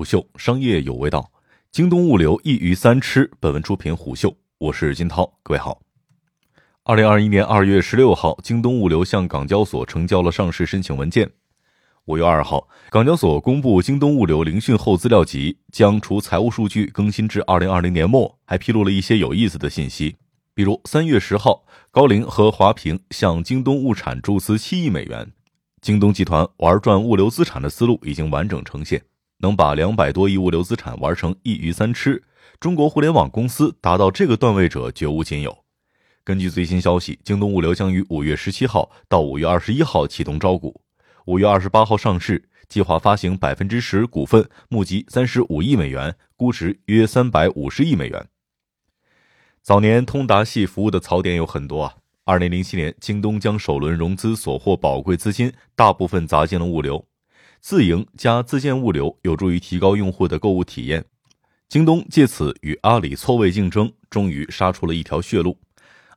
[0.00, 1.30] 虎嗅商业有味道，
[1.70, 3.30] 京东物流一鱼三吃。
[3.38, 5.82] 本文出品虎嗅，我是金涛，各位好。
[6.84, 11.30] 二零二一年二月十六号，京东物流向港交所成交了上市申请文件。
[12.06, 20.16] 五月二号，港交所公布京东物流聆讯后资料集，将除财务数据更新至二零二零年末，还披露了一些有意思的信息，
[20.54, 25.30] 比如三月十号，高瓴和华平向京东物产注资七亿美元。
[25.82, 29.02] 京东集团玩转物流资产的思路已经完整呈现，
[29.40, 32.22] 能把两百多亿物流资产玩成一鱼三吃，
[32.58, 35.64] 中国互联网公司达到这个段位者绝无仅有。
[36.22, 40.80] 根据最新消息，京东物流将于五月十七号到五月二十一号启动招股，
[41.26, 48.28] 五月二十八号上市，计划发行百分之十股份，募集三十五亿美元，估值约三百五十亿美元。
[49.62, 51.94] 早年通达系服务的槽点有很多啊。
[52.24, 57.04] 二零零七年，京东将首轮融资所获宝贵资金大部分砸进了物流，
[57.60, 61.04] 自营加自建物流有助于提高用户的购物体验。
[61.68, 65.56] 京东借此与阿里错位竞争，终于杀出了一条血路。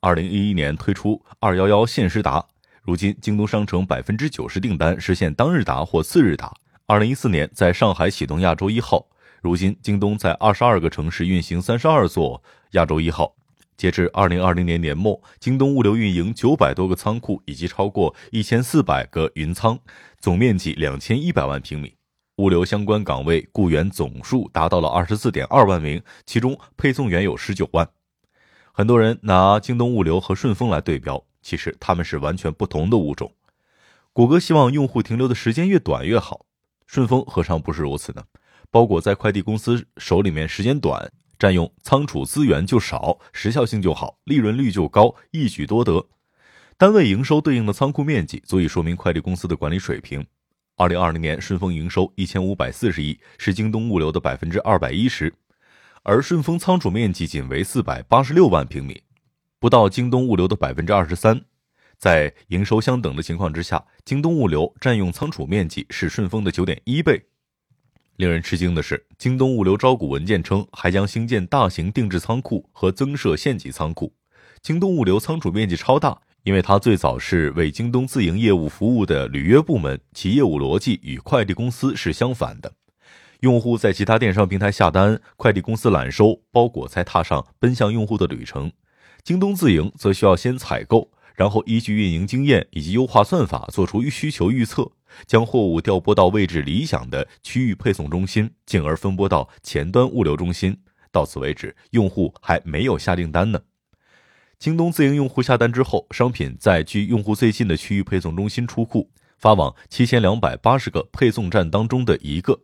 [0.00, 2.44] 二零一一年推出二幺幺限时达，
[2.82, 6.54] 如今京东商城百分之九十订单实现当日达或次日达。
[6.86, 9.06] 二零一四年在上海启动亚洲一号，
[9.42, 12.42] 如今京东在二十二个城市运行三十二座
[12.72, 13.34] 亚洲一号。
[13.80, 19.78] 截至二零二零年年末，京东物流运营九百多个仓库以及超过一千四百个云仓，
[20.18, 21.94] 总面积两千一百万平米。
[22.36, 27.88] 物流相关岗位雇员总数达到了二十四点二万名，其中配送员有十九万。
[28.70, 33.32] 很多人拿京东物流和顺丰来对标，其实他们是完全不同的物种。
[34.12, 36.44] 谷歌希望用户停留的时间越短越好，
[36.86, 38.24] 顺丰何尝不是如此呢？
[38.70, 41.10] 包裹在快递公司手里面时间短。
[41.40, 46.06] 占用仓储资源就少，时效性就好，利润率就高，一举多得。
[46.76, 50.22] 单位营收对应的仓库面积足以说明快递公司的管理水平。
[50.76, 55.32] 二零二零年，顺丰营收一千五百四十亿，是京东物流的百分之二百一十，
[56.02, 59.02] 而顺丰仓储面积仅为四百八十六万平米，
[59.58, 61.40] 不到京东物流的百分之二十三。
[61.96, 67.29] 在营收相等的情况之下，京东物流占用仓储面积是顺丰的九点一倍。
[68.20, 74.12] 令人吃惊的是，京东物流招股文件称，还将兴建大型定制仓库和增设县级仓库。
[74.60, 82.70] 京东物流仓储面积超大，因为它最早是为京东自营业务服务的履约部门，其业务逻辑与快递公司是相反的。
[83.40, 88.70] 用户在其他电商平台下单，快递公司揽收，包裹才踏上奔向用户的旅程。
[89.24, 91.10] 京东自营则需要先采购。
[91.40, 94.92] 然后依据运营经验以及优化算法，做出需求预测，
[95.26, 100.76] 将货物调拨到位置理想的区域配送中心，进而分拨到前端物流中心。
[101.10, 103.58] 到此为止，用户还没有下订单呢。
[104.58, 112.60] 京东自营用户下单之后，商品在距用户最近的区域配送中心出库，发往七千两百八十个配送站当中的一个，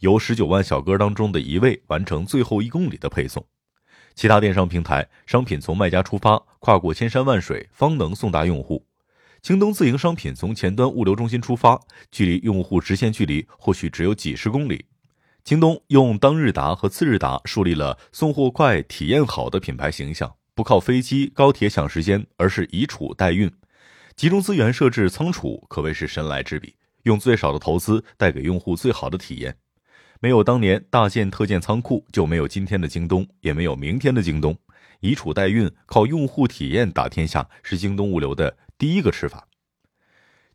[0.00, 3.44] 由十九万小哥当中的一位完成最后一公里的配送。
[4.14, 8.86] 其他电商平台商品从卖家出发，跨过千山万水方能送达用户。
[9.42, 11.80] 京东自营商品从前端物流中心出发，
[12.10, 14.86] 距离用户直线距离或许只有几十公里。
[15.42, 23.52] 京东用当日达和次日达树立了送货快、体验好的品牌形象，不靠飞机、高铁抢时间，而是以储代运，
[24.16, 29.54] 集中资源设置仓储，可谓是神来之笔，用最少的投资带给用户最好的体验。
[30.24, 34.56] 没有当年大建特建仓库，就没有今天的京东，也没有明天的京东。
[35.00, 39.46] 以储代运，靠用户体验打天下，是京东物流的第一个吃法。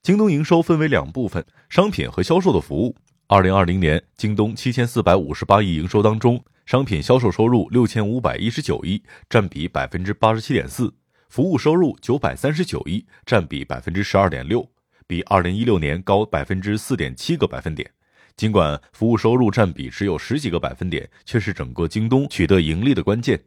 [0.01, 2.95] 京东营收分为两部分：商品和销售的服务。
[3.27, 10.87] 二零二零年，京东七千四百五十八亿营收当中，商品销售收入六千五百一十九亿，占比百分之八十七点四；
[11.29, 14.67] 服务收入九百三十九亿，占比百分之十二点六，
[15.05, 17.87] 比二零一六年高百分之四点七个百分点。
[18.39, 23.37] 尽管服务收入占比只有十几个百分点，却是整个京东取得盈利的关键。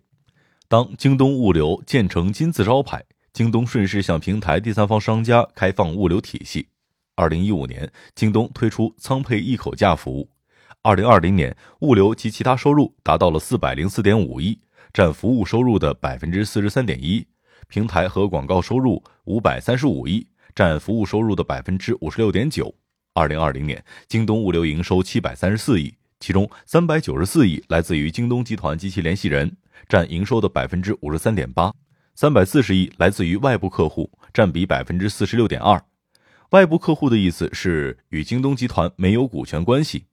[0.68, 6.68] 当京东物流建成金字招牌，京东顺势向平台第三方商家开放物流体系。
[7.14, 10.28] 二零一五年，京东推出仓配一口价服务。
[10.82, 14.60] 二零二零年，物流及其他收入达到了四百零四点五亿，
[14.92, 17.26] 占服务收入的百分之四十三点一。
[17.66, 22.74] 平台和广告收入五百三十五亿，占服务收入的百分之五十六点九。
[23.14, 29.54] 二零二零年，京东物流营收七百三十四亿，其中三百九十四亿来自于京东集团及其联系人，
[29.86, 31.70] 占营收的百分之五十三点八；
[32.14, 35.82] 三百四十亿来自于外部客户，占比百分之四十六点二。
[36.50, 40.06] 外部客户的意思是与京东集团没有股权关系。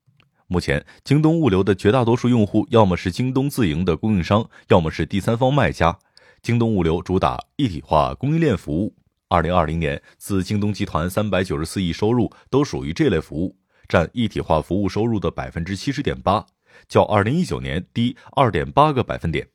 [0.47, 5.97] 目前，京东物流的绝大多数用户要么是京东自营的供应商，要么是第三方卖家。
[6.41, 8.93] 京东物流主打一体化供应链服务。
[9.31, 13.55] 二零二零年，自京东集团三百九十四亿收入都属于这类服务，
[13.87, 16.43] 占一体化服务收入的百分之七十点八，
[16.87, 19.47] 较二零一九年低二点八个百分点。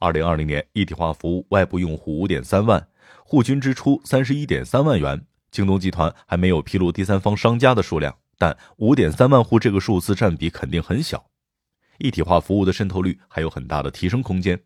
[0.00, 2.84] 二零二零年，一体化服务外部用户五点三万，
[3.24, 5.24] 户均支出三十一点三万元。
[5.52, 11.24] 京东集团还没有披露第三方商家的数量，但五点三万户这个数字占比肯定很小。
[11.98, 14.60] 一体化服务的渗透率还有很大的提升空间。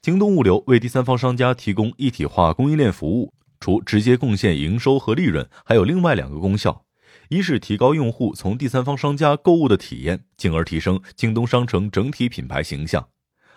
[0.00, 6.84] 京东物流为第三方商家提供一体化供应链服务，除直接贡献营收和利润，还有另外两个功效：
[7.28, 13.06] 一是提高用户从第三方商家购物的体验，进而提升京东商城整体品牌形象。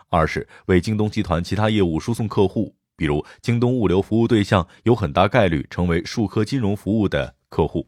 [0.09, 7.87] 二是为京东集团其他业务输送客户，比如京东物流服务对象有很大概率成为数科金融服务的客户。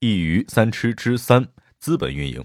[0.00, 1.46] 一鱼三吃之三
[1.78, 2.42] 资本运营，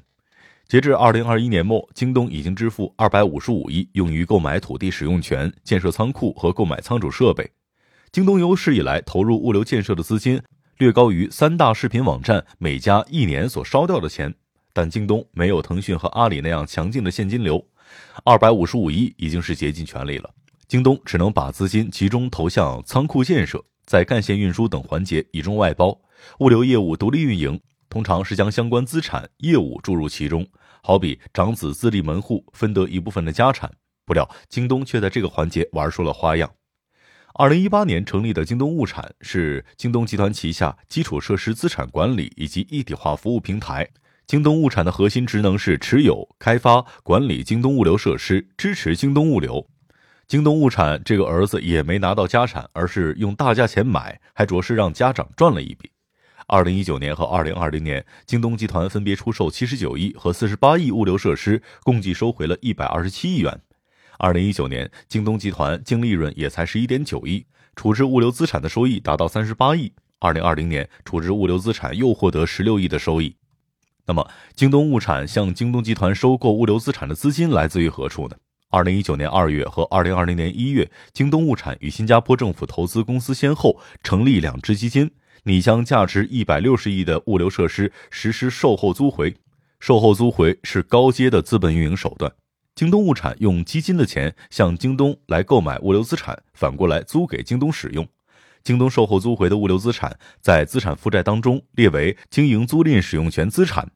[0.68, 7.50] 截至二零二一年末，京东已经支付二百五十五亿用于购买土地使用权、建设仓库和购买仓储设备。
[8.14, 10.40] 京东有史以来投入物流建设的资金
[10.78, 14.32] 略高于三大视频网站每家一年所烧掉的钱，
[14.72, 17.66] 但京东没有腾讯和阿里那样强劲的现金流。
[18.24, 20.30] 二百五十五亿已经是竭尽全力了，
[20.68, 26.00] 京东只能把资金集中投向仓库建设，在干线运输等环节以重外包，
[26.38, 27.60] 物流业务独立运营，
[27.90, 30.46] 通常是将相关资产业务注入其中，
[30.84, 33.72] 好比长子自立门户分得一部分的家产。
[34.06, 36.48] 不料京东却在这个环节玩出了花样。
[37.36, 43.90] 二零一八年成立的京东物产是京东集团旗下基础设施资产管理以及一体化服务平台。
[44.28, 49.68] 京东物产的核心职能是持有、开发、管理京东物流设施，支持京东物流。
[50.28, 55.90] 京东物产这个儿子也没拿到家产，而是用大价钱买，还着实让家长赚了一笔。
[56.46, 63.60] 二零一九年和二零二零年，京东集团分别出售七十九亿和四十八亿物流设施，共计收回了一百二十七亿元。
[64.18, 67.46] 二零一九年，京东集团净利润也才十一点九亿，
[67.76, 69.92] 处置物流资产的收益达到三十八亿。
[70.20, 73.36] 二零二零年，处置物流资产又获得十六亿的收益。
[74.06, 78.36] 那么，京东物产向京东集团收购物流资产的资金来自于何处呢？
[78.70, 85.12] 二零一九年二月和二零二零年一月，京东物产与新加坡政府投资公司先后成立两支基金，
[85.44, 89.36] 拟将价值一百六十亿的物流设施实施售后租回。
[89.80, 92.32] 售后租回是高阶的资本运营手段。
[92.76, 98.08] 京东物产用基金的钱向京东来购买物流资产，反过来租给京东使用。
[98.64, 103.92] 京东售后租回的物流资产在资产负债当中列为经营租赁使用权资产。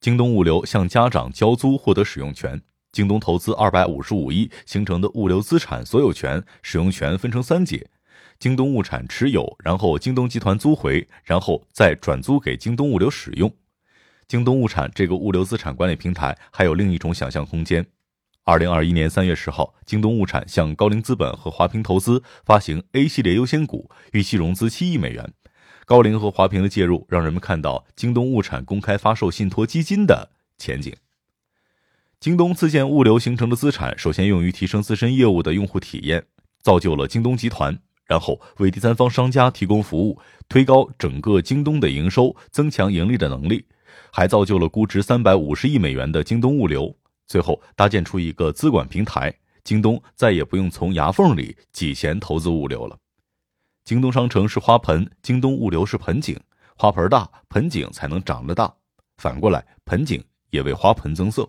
[0.00, 2.60] 京东物流向家长交租获得使用权。
[2.90, 7.86] 京东投资二百五十五亿形成的物流资产所有权使用权分成三节：
[8.40, 13.54] 京东物产持有，然后京东集团租回，然后再转租给京东物流使用。
[14.26, 17.86] 京东物产这个物流资产管理平台还有另一种想象空间。
[18.48, 25.32] 二零二一年三月十号，京东物产向高瓴资本和华平投资发行 A 系列优先股，预期融资七亿美元。
[25.84, 30.94] 高瓴和华平的介入，让人们看到京东物产公开发售信托基金的前景。
[32.20, 36.24] 京东自建物流形成的资产，首先用于提升自身业务的用户体验，
[36.62, 37.74] 造就了京东集团；
[38.06, 43.64] 然后为第三方商家提供服务，推高整个京东的营收，增强盈利的能力，
[44.12, 46.96] 还造就了估值三百五十亿美元的京东物流。
[47.26, 49.34] 最后搭建出一个资管平台，
[49.64, 52.98] 京东再也不用从牙缝里挤钱投资物流了。
[53.84, 56.38] 京东商城是花盆，京东物流是盆景，
[56.76, 58.72] 花盆大，盆景才能长得大。
[59.18, 61.48] 反过来，盆景也为花盆增色。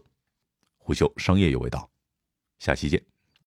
[0.77, 1.89] 胡秀商业有味道，
[2.59, 3.03] 下期见。